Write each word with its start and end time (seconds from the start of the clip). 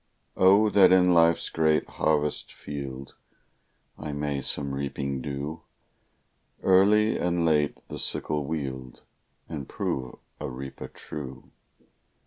Oh, 0.35 0.71
that 0.71 0.91
in 0.91 1.13
life's 1.13 1.49
great 1.49 1.87
harvest 1.87 2.51
field, 2.51 3.13
I 3.99 4.13
may 4.13 4.41
some 4.41 4.73
reaping 4.73 5.21
do; 5.21 5.61
Early 6.63 7.19
and 7.19 7.45
late 7.45 7.77
the 7.87 7.99
sickle 7.99 8.43
wield, 8.47 9.03
And 9.47 9.69
prove 9.69 10.15
a 10.39 10.49
reaper 10.49 10.87
true. 10.87 11.51